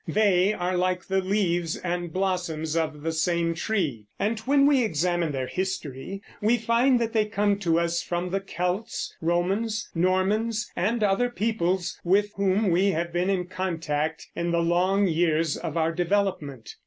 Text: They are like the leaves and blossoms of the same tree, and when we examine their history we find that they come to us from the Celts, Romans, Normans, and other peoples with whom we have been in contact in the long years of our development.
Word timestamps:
They 0.07 0.51
are 0.51 0.75
like 0.75 1.05
the 1.05 1.21
leaves 1.21 1.77
and 1.77 2.11
blossoms 2.11 2.75
of 2.75 3.03
the 3.03 3.11
same 3.11 3.53
tree, 3.53 4.07
and 4.17 4.39
when 4.39 4.65
we 4.65 4.81
examine 4.83 5.31
their 5.31 5.45
history 5.45 6.23
we 6.41 6.57
find 6.57 6.97
that 6.99 7.13
they 7.13 7.25
come 7.27 7.59
to 7.59 7.79
us 7.79 8.01
from 8.01 8.31
the 8.31 8.39
Celts, 8.39 9.15
Romans, 9.21 9.87
Normans, 9.93 10.71
and 10.75 11.03
other 11.03 11.29
peoples 11.29 11.99
with 12.03 12.31
whom 12.35 12.71
we 12.71 12.87
have 12.89 13.13
been 13.13 13.29
in 13.29 13.45
contact 13.45 14.25
in 14.35 14.49
the 14.49 14.63
long 14.63 15.07
years 15.07 15.55
of 15.55 15.77
our 15.77 15.91
development. 15.91 16.73